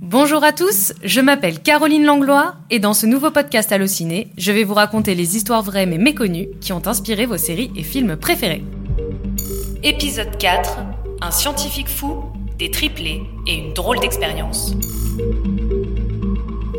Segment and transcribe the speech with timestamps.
[0.00, 4.62] Bonjour à tous, je m'appelle Caroline Langlois et dans ce nouveau podcast Allociné, je vais
[4.62, 8.62] vous raconter les histoires vraies mais méconnues qui ont inspiré vos séries et films préférés.
[9.82, 10.78] Épisode 4
[11.22, 12.22] Un scientifique fou,
[12.58, 14.74] des triplés et une drôle d'expérience.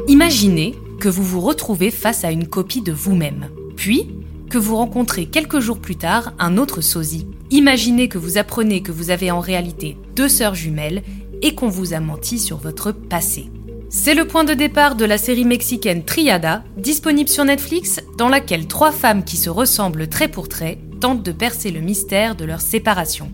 [0.08, 4.10] Imaginez que vous vous retrouvez face à une copie de vous-même, puis
[4.50, 7.28] que vous rencontrez quelques jours plus tard un autre sosie.
[7.52, 11.04] Imaginez que vous apprenez que vous avez en réalité deux sœurs jumelles
[11.42, 13.50] et qu'on vous a menti sur votre passé.
[13.90, 18.68] C'est le point de départ de la série mexicaine Triada, disponible sur Netflix, dans laquelle
[18.68, 22.60] trois femmes qui se ressemblent trait pour trait tentent de percer le mystère de leur
[22.60, 23.32] séparation.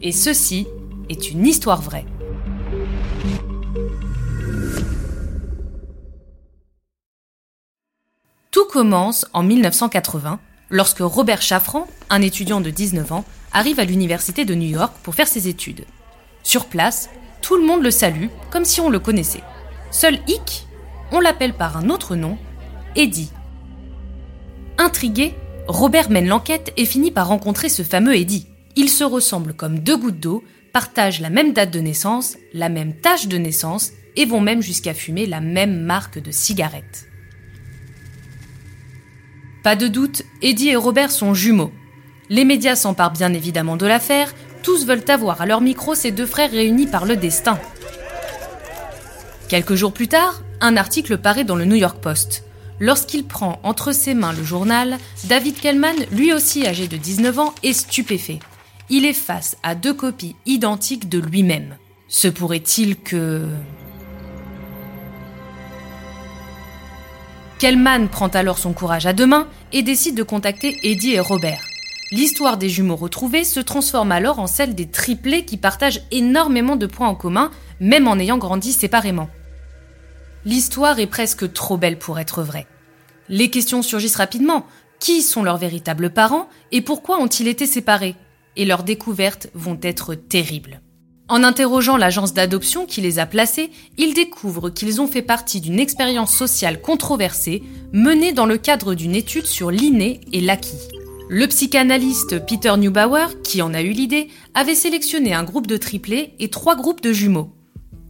[0.00, 0.68] Et ceci
[1.08, 2.04] est une histoire vraie.
[8.50, 10.38] Tout commence en 1980,
[10.70, 15.14] lorsque Robert Chaffran, un étudiant de 19 ans, arrive à l'université de New York pour
[15.14, 15.84] faire ses études.
[16.42, 17.10] Sur place,
[17.40, 19.42] tout le monde le salue comme si on le connaissait.
[19.90, 20.66] Seul Hick,
[21.12, 22.38] on l'appelle par un autre nom,
[22.96, 23.30] Eddie.
[24.76, 25.34] Intrigué,
[25.66, 28.46] Robert mène l'enquête et finit par rencontrer ce fameux Eddie.
[28.76, 32.94] Ils se ressemblent comme deux gouttes d'eau, partagent la même date de naissance, la même
[32.94, 37.06] tâche de naissance et vont même jusqu'à fumer la même marque de cigarettes.
[39.62, 41.72] Pas de doute, Eddie et Robert sont jumeaux.
[42.30, 46.26] Les médias s'emparent bien évidemment de l'affaire, tous veulent avoir à leur micro ces deux
[46.26, 47.58] frères réunis par le destin.
[49.48, 52.44] Quelques jours plus tard, un article paraît dans le New York Post.
[52.80, 57.54] Lorsqu'il prend entre ses mains le journal, David Kellman, lui aussi âgé de 19 ans,
[57.62, 58.38] est stupéfait.
[58.90, 61.76] Il est face à deux copies identiques de lui-même.
[62.08, 63.46] Se pourrait-il que...
[67.58, 71.67] Kellman prend alors son courage à deux mains et décide de contacter Eddie et Robert.
[72.10, 76.86] L'histoire des jumeaux retrouvés se transforme alors en celle des triplés qui partagent énormément de
[76.86, 77.50] points en commun,
[77.80, 79.28] même en ayant grandi séparément.
[80.46, 82.66] L'histoire est presque trop belle pour être vraie.
[83.28, 84.64] Les questions surgissent rapidement.
[85.00, 88.16] Qui sont leurs véritables parents et pourquoi ont-ils été séparés?
[88.56, 90.80] Et leurs découvertes vont être terribles.
[91.28, 95.78] En interrogeant l'agence d'adoption qui les a placés, ils découvrent qu'ils ont fait partie d'une
[95.78, 97.62] expérience sociale controversée
[97.92, 100.88] menée dans le cadre d'une étude sur l'inné et l'acquis.
[101.30, 106.32] Le psychanalyste Peter Neubauer, qui en a eu l'idée, avait sélectionné un groupe de triplés
[106.38, 107.52] et trois groupes de jumeaux.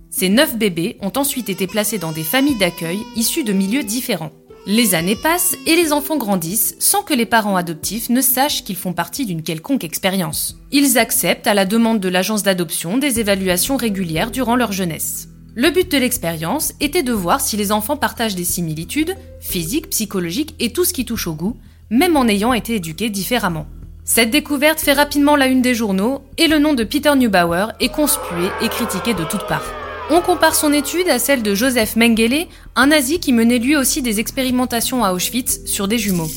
[0.09, 4.31] Ces neuf bébés ont ensuite été placés dans des familles d'accueil issues de milieux différents.
[4.67, 8.77] Les années passent et les enfants grandissent sans que les parents adoptifs ne sachent qu'ils
[8.77, 10.57] font partie d'une quelconque expérience.
[10.71, 15.29] Ils acceptent, à la demande de l'agence d'adoption, des évaluations régulières durant leur jeunesse.
[15.57, 20.55] Le but de l'expérience était de voir si les enfants partagent des similitudes, physiques, psychologiques
[20.61, 21.57] et tout ce qui touche au goût,
[21.91, 23.67] même en ayant été éduqués différemment.
[24.05, 27.91] Cette découverte fait rapidement la une des journaux et le nom de Peter Neubauer est
[27.91, 29.71] conspué et critiqué de toutes parts.
[30.11, 34.01] On compare son étude à celle de Joseph Mengele, un nazi qui menait lui aussi
[34.01, 36.31] des expérimentations à Auschwitz sur des jumeaux.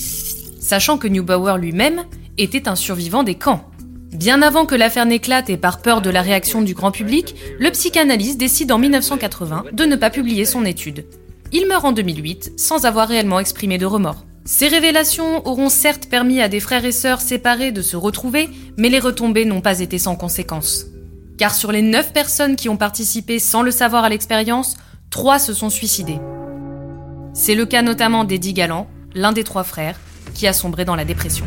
[0.60, 2.04] Sachant que Neubauer lui-même
[2.38, 3.64] était un survivant des camps.
[4.12, 7.72] Bien avant que l'affaire n'éclate et par peur de la réaction du grand public, le
[7.72, 11.06] psychanalyste décide en 1980 de ne pas publier son étude.
[11.54, 14.26] Il meurt en 2008 sans avoir réellement exprimé de remords.
[14.44, 18.90] Ces révélations auront certes permis à des frères et sœurs séparés de se retrouver, mais
[18.90, 20.86] les retombées n'ont pas été sans conséquences.
[21.38, 24.78] Car sur les 9 personnes qui ont participé sans le savoir à l'expérience,
[25.12, 26.20] 3 se sont suicidés.
[27.34, 30.00] C'est le cas notamment d'Eddie Galland, l'un des trois frères,
[30.34, 31.46] qui a sombré dans la dépression.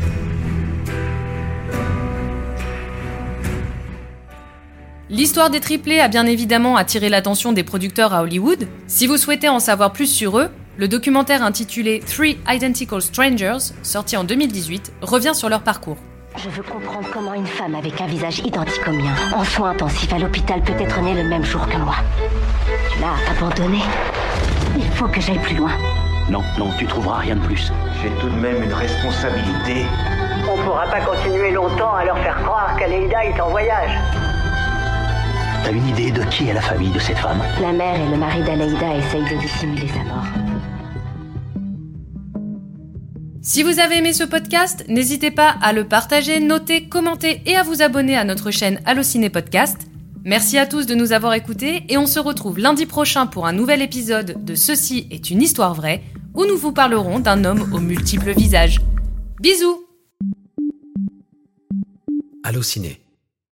[5.10, 8.68] L'histoire des triplés a bien évidemment attiré l'attention des producteurs à Hollywood.
[8.86, 14.16] Si vous souhaitez en savoir plus sur eux, le documentaire intitulé Three Identical Strangers, sorti
[14.16, 15.98] en 2018, revient sur leur parcours.
[16.36, 20.12] Je veux comprendre comment une femme avec un visage identique au mien, en soins intensifs
[20.12, 21.94] à l'hôpital, peut être née le même jour que moi.
[22.92, 23.84] Tu l'as abandonnée.
[24.76, 25.70] Il faut que j'aille plus loin.
[26.28, 27.70] Non, non, tu trouveras rien de plus.
[28.02, 29.86] J'ai tout de même une responsabilité.
[30.50, 33.92] On pourra pas continuer longtemps à leur faire croire qu'Aleida est en voyage.
[35.62, 37.40] T'as une idée de qui est la famille de cette femme?
[37.62, 40.24] La mère et le mari d'Aleida essayent de dissimuler sa mort.
[43.46, 47.62] Si vous avez aimé ce podcast, n'hésitez pas à le partager, noter, commenter et à
[47.62, 49.76] vous abonner à notre chaîne Allociné Podcast.
[50.24, 53.52] Merci à tous de nous avoir écoutés et on se retrouve lundi prochain pour un
[53.52, 56.02] nouvel épisode de Ceci est une histoire vraie
[56.32, 58.80] où nous vous parlerons d'un homme aux multiples visages.
[59.42, 59.84] Bisous
[62.44, 63.03] Allociné